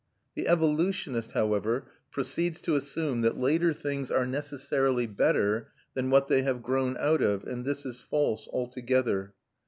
The 0.33 0.47
evolutionist, 0.47 1.33
however, 1.33 1.91
proceeds 2.09 2.59
to 2.61 2.75
assume 2.75 3.21
that 3.21 3.37
later 3.37 3.71
things 3.71 4.09
are 4.09 4.25
necessarily 4.25 5.05
better 5.05 5.67
than 5.93 6.09
what 6.09 6.27
they 6.27 6.41
have 6.41 6.63
grown 6.63 6.97
out 6.97 7.21
of: 7.21 7.43
and 7.43 7.63
this 7.65 7.85
is 7.85 7.99
false 7.99 8.47
altogether. 8.47 9.35